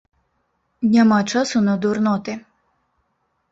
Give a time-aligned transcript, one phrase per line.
[0.95, 2.37] Няма часу на дурноты.